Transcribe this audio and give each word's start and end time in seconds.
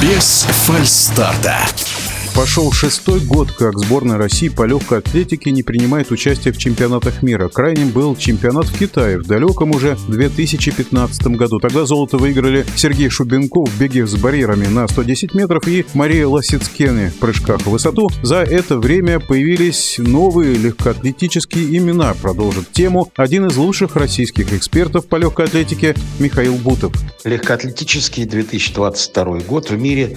Без 0.00 0.46
фальстарта. 0.66 1.66
Пошел 2.40 2.72
шестой 2.72 3.20
год, 3.20 3.52
как 3.52 3.78
сборная 3.78 4.16
России 4.16 4.48
по 4.48 4.64
легкой 4.64 5.00
атлетике 5.00 5.50
не 5.50 5.62
принимает 5.62 6.10
участие 6.10 6.54
в 6.54 6.56
чемпионатах 6.56 7.22
мира. 7.22 7.50
Крайним 7.50 7.90
был 7.90 8.16
чемпионат 8.16 8.64
в 8.64 8.78
Китае 8.78 9.18
в 9.18 9.26
далеком 9.26 9.72
уже 9.72 9.98
2015 10.08 11.22
году. 11.36 11.58
Тогда 11.60 11.84
золото 11.84 12.16
выиграли 12.16 12.64
Сергей 12.76 13.10
Шубенков 13.10 13.68
в 13.68 13.78
беге 13.78 14.06
с 14.06 14.14
барьерами 14.16 14.68
на 14.68 14.88
110 14.88 15.34
метров 15.34 15.68
и 15.68 15.84
Мария 15.92 16.26
Лосицкене 16.26 17.10
в 17.10 17.16
прыжках 17.16 17.60
в 17.60 17.66
высоту. 17.66 18.08
За 18.22 18.36
это 18.36 18.78
время 18.78 19.20
появились 19.20 19.96
новые 19.98 20.54
легкоатлетические 20.54 21.76
имена. 21.76 22.14
Продолжит 22.14 22.72
тему 22.72 23.12
один 23.16 23.48
из 23.48 23.58
лучших 23.58 23.96
российских 23.96 24.54
экспертов 24.54 25.08
по 25.08 25.16
легкой 25.16 25.44
атлетике 25.44 25.94
Михаил 26.18 26.54
Бутов. 26.54 26.94
Легкоатлетический 27.22 28.24
2022 28.24 29.40
год 29.40 29.68
в 29.68 29.76
мире 29.76 30.16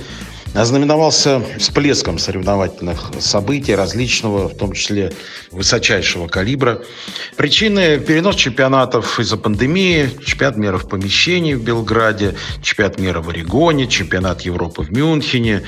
ознаменовался 0.53 1.41
всплеском 1.57 2.19
соревновательных 2.19 3.11
событий 3.19 3.75
различного, 3.75 4.49
в 4.49 4.55
том 4.55 4.73
числе 4.73 5.11
высочайшего 5.51 6.27
калибра. 6.27 6.81
Причины– 7.35 7.99
перенос 8.07 8.35
чемпионатов 8.35 9.19
из-за 9.19 9.37
пандемии, 9.37 10.09
чемпионат 10.25 10.57
мира 10.57 10.77
в 10.77 10.87
помещении 10.87 11.53
в 11.53 11.63
Белграде, 11.63 12.35
чемпионат 12.61 12.99
мира 12.99 13.21
в 13.21 13.29
Орегоне, 13.29 13.87
чемпионат 13.87 14.41
Европы 14.41 14.83
в 14.83 14.91
Мюнхене. 14.91 15.63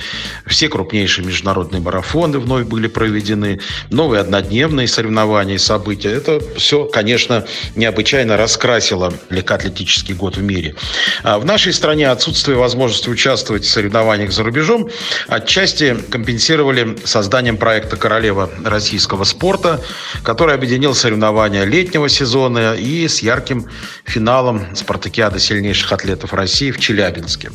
Все 0.45 0.69
крупнейшие 0.69 1.25
международные 1.25 1.81
марафоны 1.81 2.39
вновь 2.39 2.65
были 2.65 2.87
проведены, 2.87 3.59
новые 3.89 4.21
однодневные 4.21 4.87
соревнования 4.87 5.55
и 5.55 5.59
события. 5.59 6.11
Это 6.11 6.39
все, 6.57 6.85
конечно, 6.85 7.45
необычайно 7.75 8.37
раскрасило 8.37 9.13
легкоатлетический 9.29 10.13
год 10.13 10.37
в 10.37 10.43
мире. 10.43 10.75
А 11.23 11.39
в 11.39 11.45
нашей 11.45 11.73
стране 11.73 12.09
отсутствие 12.09 12.57
возможности 12.57 13.09
участвовать 13.09 13.63
в 13.63 13.69
соревнованиях 13.69 14.31
за 14.31 14.43
рубежом 14.43 14.74
рубежом, 14.75 14.89
отчасти 15.27 15.95
компенсировали 16.09 16.97
созданием 17.03 17.57
проекта 17.57 17.95
«Королева 17.97 18.49
российского 18.63 19.23
спорта», 19.23 19.81
который 20.23 20.55
объединил 20.55 20.93
соревнования 20.93 21.63
летнего 21.63 22.09
сезона 22.09 22.75
и 22.75 23.07
с 23.07 23.21
ярким 23.21 23.67
финалом 24.05 24.75
спартакиады 24.75 25.39
сильнейших 25.39 25.91
атлетов 25.91 26.33
России 26.33 26.71
в 26.71 26.79
Челябинске. 26.79 27.51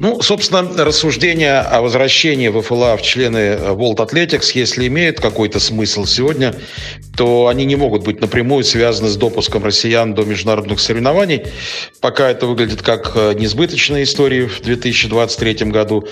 Ну, 0.00 0.22
собственно, 0.22 0.84
рассуждения 0.84 1.60
о 1.60 1.80
возвращении 1.82 2.48
ВФЛА 2.48 2.96
в 2.96 3.02
члены 3.02 3.56
World 3.56 3.96
Athletics, 3.96 4.52
если 4.54 4.86
имеют 4.86 5.20
какой-то 5.20 5.60
смысл 5.60 6.04
сегодня, 6.04 6.54
то 7.16 7.48
они 7.48 7.64
не 7.64 7.76
могут 7.76 8.04
быть 8.04 8.20
напрямую 8.20 8.62
связаны 8.62 9.08
с 9.08 9.16
допуском 9.16 9.64
россиян 9.64 10.14
до 10.14 10.22
международных 10.22 10.78
соревнований. 10.78 11.42
Пока 12.00 12.30
это 12.30 12.46
выглядит 12.46 12.82
как 12.82 13.16
несбыточная 13.16 14.04
история 14.04 14.46
в 14.46 14.60
2023 14.60 15.70
году. 15.70 16.06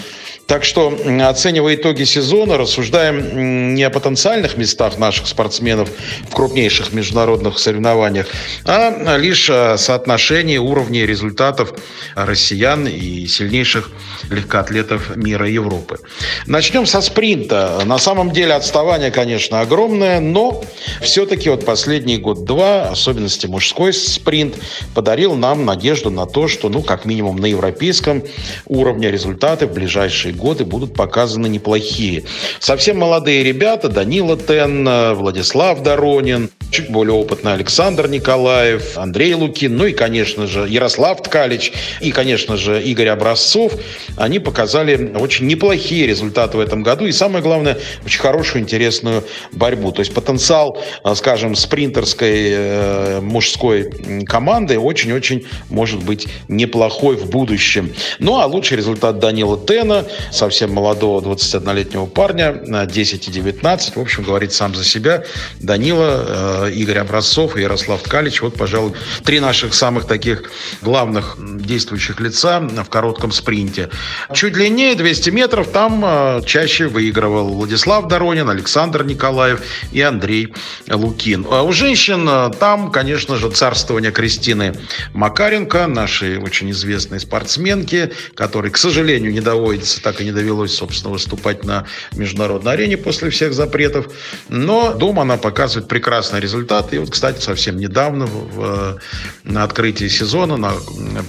Так 0.47 0.65
что, 0.65 0.97
оценивая 1.29 1.75
итоги 1.75 2.05
сезона, 2.05 2.57
рассуждаем 2.57 3.75
не 3.75 3.83
о 3.83 3.91
потенциальных 3.91 4.57
местах 4.57 4.97
наших 4.97 5.27
спортсменов 5.27 5.89
в 6.31 6.35
крупнейших 6.35 6.93
международных 6.93 7.59
соревнованиях, 7.59 8.29
а 8.65 9.17
лишь 9.17 9.51
о 9.51 9.77
соотношении 9.77 10.59
уровней 10.59 11.05
результатов 11.05 11.75
россиян 12.15 12.87
и 12.87 13.27
сильнейших 13.27 13.91
легкоатлетов 14.31 15.17
мира 15.17 15.49
и 15.49 15.53
Европы. 15.55 15.99
Начнем 16.47 16.87
со 16.87 17.01
спринта. 17.01 17.83
На 17.85 17.99
самом 17.99 18.31
деле 18.31 18.55
отставание, 18.55 19.11
конечно, 19.11 19.61
огромное, 19.61 20.21
но 20.21 20.65
все-таки 21.01 21.51
вот 21.51 21.65
последний 21.65 22.19
год-два, 22.19 22.91
особенности 22.91 23.47
мужской 23.47 23.93
спринт, 23.93 24.55
подарил 24.95 25.35
нам 25.35 25.65
надежду 25.65 26.11
на 26.11 26.27
то, 26.27 26.47
что, 26.47 26.69
ну, 26.69 26.83
как 26.83 27.05
минимум 27.05 27.37
на 27.39 27.47
европейском 27.47 28.23
уровне 28.67 29.11
результаты 29.11 29.67
в 29.67 29.73
ближайшие 29.73 30.06
годы 30.33 30.65
будут 30.65 30.95
показаны 30.95 31.49
неплохие. 31.49 32.25
Совсем 32.61 32.99
молодые 32.99 33.43
ребята, 33.43 33.89
Данила 33.89 34.37
Тен, 34.37 34.89
Владислав 35.15 35.83
Доронин, 35.83 36.51
чуть 36.71 36.91
более 36.91 37.15
опытный 37.15 37.53
Александр 37.53 38.09
Николаев, 38.09 38.99
Андрей 38.99 39.35
Лукин, 39.35 39.77
ну 39.77 39.87
и, 39.87 39.93
конечно 39.93 40.47
же, 40.47 40.67
Ярослав 40.69 41.23
Ткалич 41.23 41.73
и, 42.01 42.11
конечно 42.11 42.57
же, 42.57 42.83
Игорь 42.83 43.09
Образцов, 43.09 43.73
они 44.17 44.39
показали 44.39 45.13
очень 45.19 45.47
неплохие 45.47 46.07
результаты 46.07 46.57
в 46.57 46.61
этом 46.61 46.83
году 46.83 47.07
и, 47.07 47.13
самое 47.13 47.43
главное, 47.43 47.79
очень 48.05 48.21
хорошую, 48.21 48.63
интересную 48.63 49.25
борьбу. 49.53 49.93
То 49.93 50.01
есть 50.01 50.13
потенциал, 50.13 50.79
э, 51.05 51.15
скажем, 51.15 51.55
спринтерской 51.55 52.51
э, 52.51 53.21
мужской 53.21 53.91
команды 54.27 54.79
очень-очень 54.79 55.47
может 55.71 56.03
быть 56.03 56.27
неплохой 56.49 57.17
в 57.17 57.31
будущем. 57.31 57.93
Ну, 58.19 58.39
а 58.39 58.47
лучший 58.47 58.77
результат 58.77 59.19
Данила 59.19 59.59
Тена, 59.59 59.96
совсем 60.33 60.73
молодого 60.73 61.21
21-летнего 61.21 62.07
парня, 62.07 62.87
10 62.87 63.29
и 63.29 63.31
19, 63.31 63.97
в 63.97 64.01
общем, 64.01 64.23
говорит 64.23 64.53
сам 64.53 64.75
за 64.75 64.85
себя. 64.85 65.25
Данила, 65.61 66.67
э, 66.67 66.73
Игорь 66.73 66.99
Образцов 66.99 67.57
и 67.57 67.63
Ярослав 67.63 68.03
Ткалич, 68.03 68.43
вот, 68.43 68.57
пожалуй, 68.57 68.93
три 69.25 69.41
наших 69.41 69.75
самых 69.75 70.07
таких 70.07 70.51
главных 70.83 71.37
действующих 71.39 72.21
лица 72.21 72.61
в 72.61 72.89
коротком 72.89 73.33
спринте. 73.33 73.91
Чуть 74.35 74.53
длиннее, 74.53 74.95
200 74.95 75.31
метров, 75.31 75.69
там 75.69 76.03
э, 76.05 76.43
чаще 76.45 76.89
выигрывал 76.89 77.55
Владислав 77.55 78.09
Доронин, 78.09 78.49
Александр 78.49 79.05
Николаев 79.05 79.63
и 79.93 80.01
Андрей 80.01 80.55
Лукин. 80.89 81.47
А 81.51 81.63
у 81.63 81.73
женщин 81.73 82.27
э, 82.29 82.51
там, 82.59 82.91
конечно 82.91 83.37
же, 83.37 83.51
царствование 83.51 84.13
Кристины 84.13 84.75
Макаренко, 85.13 85.87
нашей 85.87 86.39
очень 86.39 86.71
известной 86.71 87.21
спортсменки, 87.21 88.13
которой, 88.35 88.71
к 88.71 88.77
сожалению, 88.77 89.33
не 89.33 89.41
доводится, 89.41 89.86
так 90.03 90.21
и 90.21 90.25
не 90.25 90.33
довелось, 90.33 90.75
собственно, 90.75 91.13
выступать 91.13 91.65
на 91.65 91.87
международной 92.13 92.73
арене 92.73 92.97
после 92.97 93.31
всех 93.31 93.55
запретов. 93.55 94.13
Но 94.49 94.93
дома 94.93 95.23
она 95.23 95.37
показывает 95.37 95.89
прекрасные 95.89 96.41
результаты. 96.41 96.97
И 96.97 96.99
вот, 96.99 97.11
кстати, 97.11 97.41
совсем 97.41 97.79
недавно 97.79 98.27
в, 98.27 98.99
на 99.45 99.65
открытии 99.65 100.09
сезона, 100.09 100.57
на 100.57 100.73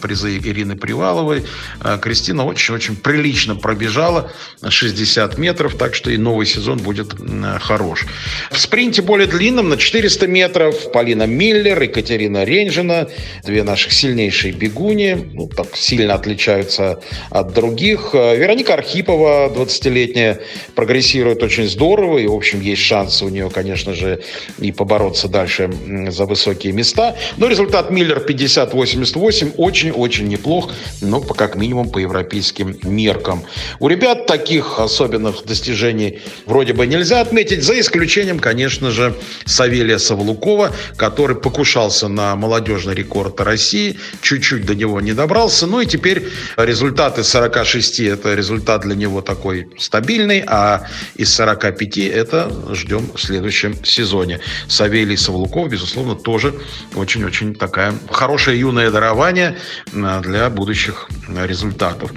призы 0.01 0.37
Ирины 0.37 0.75
Приваловой, 0.75 1.43
э, 1.83 1.97
Кристина 2.01 2.45
очень-очень 2.45 2.95
прилично 2.95 3.55
пробежала 3.55 4.31
60 4.67 5.37
метров, 5.37 5.75
так 5.75 5.95
что 5.95 6.09
и 6.11 6.17
новый 6.17 6.45
сезон 6.45 6.77
будет 6.77 7.13
хорош. 7.61 8.05
В 8.51 8.59
спринте 8.59 9.01
более 9.01 9.27
длинном, 9.27 9.69
на 9.69 9.77
400 9.77 10.27
метров, 10.27 10.91
Полина 10.91 11.23
Миллер, 11.23 11.81
Екатерина 11.81 12.43
Ренжина, 12.43 13.07
две 13.43 13.63
наших 13.63 13.93
сильнейшие 13.93 14.53
бегуни, 14.53 15.13
ну, 15.33 15.47
так 15.47 15.75
сильно 15.75 16.13
отличаются 16.13 16.99
от 17.29 17.53
других. 17.53 18.13
Вероника 18.37 18.73
Архипова, 18.73 19.51
20-летняя, 19.53 20.39
прогрессирует 20.75 21.43
очень 21.43 21.67
здорово, 21.67 22.17
и, 22.17 22.27
в 22.27 22.33
общем, 22.33 22.61
есть 22.61 22.81
шансы 22.81 23.25
у 23.25 23.29
нее, 23.29 23.49
конечно 23.49 23.93
же, 23.93 24.21
и 24.59 24.71
побороться 24.71 25.27
дальше 25.27 25.69
за 26.09 26.25
высокие 26.25 26.73
места. 26.73 27.15
Но 27.37 27.47
результат 27.47 27.89
Миллер 27.91 28.23
50-88 28.27 29.53
очень-очень 29.57 30.27
неплох, 30.27 30.71
но 31.01 31.21
как 31.21 31.55
минимум 31.55 31.89
по 31.89 31.99
европейским 31.99 32.77
меркам. 32.83 33.43
У 33.79 33.87
ребят 33.87 34.25
таких 34.25 34.79
особенных 34.79 35.45
достижений 35.45 36.19
вроде 36.45 36.73
бы 36.73 36.85
нельзя 36.87 37.21
отметить, 37.21 37.63
за 37.63 37.79
исключением, 37.79 38.39
конечно 38.39 38.91
же, 38.91 39.15
Савелия 39.45 39.97
Савлукова, 39.97 40.71
который 40.95 41.35
покушался 41.35 42.07
на 42.07 42.35
молодежный 42.35 42.95
рекорд 42.95 43.39
России, 43.41 43.97
чуть-чуть 44.21 44.65
до 44.65 44.75
него 44.75 45.01
не 45.01 45.13
добрался, 45.13 45.67
ну 45.67 45.81
и 45.81 45.85
теперь 45.85 46.27
результаты 46.57 47.23
46– 47.23 47.99
это 48.01 48.26
результат 48.35 48.81
для 48.81 48.95
него 48.95 49.21
такой 49.21 49.69
стабильный, 49.77 50.43
а 50.47 50.87
из 51.15 51.33
45 51.33 51.97
это 51.97 52.51
ждем 52.73 53.09
в 53.13 53.21
следующем 53.21 53.83
сезоне. 53.83 54.39
Савелий 54.67 55.17
Савлуков, 55.17 55.69
безусловно, 55.69 56.15
тоже 56.15 56.53
очень-очень 56.95 57.55
такая 57.55 57.93
хорошее 58.09 58.59
юное 58.59 58.91
дарование 58.91 59.57
для 59.93 60.49
будущих 60.49 61.07
результатов. 61.27 62.11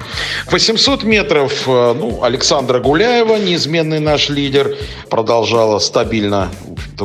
800 0.50 1.04
метров, 1.04 1.52
э, 1.66 1.94
ну, 1.94 2.22
Александра 2.22 2.78
Гуляева, 2.78 3.36
неизменный 3.36 4.00
наш 4.00 4.28
лидер, 4.28 4.76
продолжала 5.08 5.78
стабильно 5.78 6.50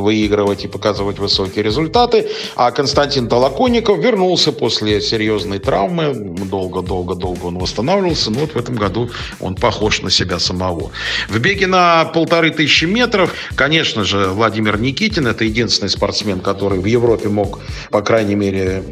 выигрывать 0.00 0.64
и 0.64 0.68
показывать 0.68 1.18
высокие 1.18 1.62
результаты. 1.62 2.28
А 2.54 2.70
Константин 2.70 3.28
Толоконников 3.28 3.98
вернулся 3.98 4.52
после 4.52 5.00
серьезной 5.00 5.58
травмы. 5.58 6.12
Долго-долго-долго 6.14 7.46
он 7.46 7.58
восстанавливался. 7.58 8.30
Но 8.30 8.40
вот 8.40 8.52
в 8.52 8.56
этом 8.56 8.76
году 8.76 9.10
он 9.40 9.54
похож 9.54 10.02
на 10.02 10.10
себя 10.10 10.38
самого. 10.38 10.90
В 11.28 11.38
беге 11.38 11.66
на 11.66 12.04
полторы 12.06 12.50
тысячи 12.50 12.84
метров, 12.84 13.32
конечно 13.54 14.04
же, 14.04 14.28
Владимир 14.28 14.78
Никитин– 14.78 15.26
это 15.28 15.44
единственный 15.44 15.88
спортсмен, 15.88 16.40
который 16.40 16.78
в 16.78 16.84
Европе 16.84 17.28
мог, 17.28 17.60
по 17.90 18.02
крайней 18.02 18.34
мере, 18.34 18.82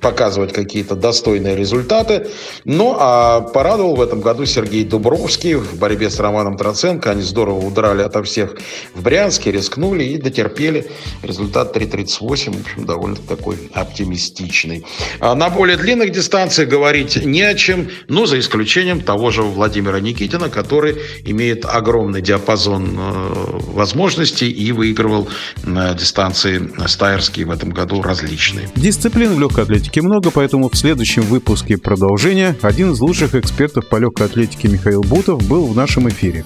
показывать 0.00 0.52
какие-то 0.52 0.94
достойные 0.94 1.56
результаты. 1.56 2.28
Ну, 2.64 2.96
а 2.98 3.40
порадовал 3.40 3.96
в 3.96 4.02
этом 4.02 4.20
году 4.20 4.44
Сергей 4.46 4.84
Дубровский 4.84 5.54
в 5.54 5.78
борьбе 5.78 6.10
с 6.10 6.18
Романом 6.18 6.56
Троценко. 6.56 7.10
Они 7.10 7.22
здорово 7.22 7.64
удрали 7.64 8.02
ото 8.02 8.22
всех 8.22 8.56
в 8.94 9.02
Брянске, 9.02 9.52
рискнули 9.52 10.04
и 10.04 10.18
дотерпели 10.18 10.47
потерпели. 10.48 10.86
Результат 11.22 11.76
3.38, 11.76 12.56
в 12.56 12.60
общем, 12.60 12.86
довольно 12.86 13.16
такой 13.16 13.56
оптимистичный. 13.74 14.84
А 15.20 15.34
на 15.34 15.50
более 15.50 15.76
длинных 15.76 16.12
дистанциях 16.12 16.68
говорить 16.68 17.24
не 17.24 17.42
о 17.42 17.54
чем, 17.54 17.88
ну, 18.08 18.26
за 18.26 18.38
исключением 18.38 19.00
того 19.00 19.30
же 19.30 19.42
Владимира 19.42 20.00
Никитина, 20.00 20.48
который 20.48 20.96
имеет 21.24 21.64
огромный 21.64 22.22
диапазон 22.22 22.96
э, 22.98 23.32
возможностей 23.72 24.50
и 24.50 24.72
выигрывал 24.72 25.28
на 25.64 25.94
дистанции 25.94 26.70
стайерские 26.86 27.46
в 27.46 27.50
этом 27.50 27.70
году 27.70 28.02
различные. 28.02 28.68
Дисциплин 28.76 29.34
в 29.34 29.40
легкой 29.40 29.64
атлетике 29.64 30.02
много, 30.02 30.30
поэтому 30.30 30.68
в 30.68 30.76
следующем 30.76 31.22
выпуске 31.22 31.76
продолжения 31.76 32.56
один 32.62 32.92
из 32.92 33.00
лучших 33.00 33.34
экспертов 33.34 33.86
по 33.88 33.96
легкой 33.96 34.26
атлетике 34.26 34.68
Михаил 34.68 35.02
Бутов 35.02 35.46
был 35.46 35.66
в 35.66 35.76
нашем 35.76 36.08
эфире. 36.08 36.44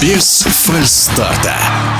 Без 0.00 0.42
фальстарта. 0.42 1.95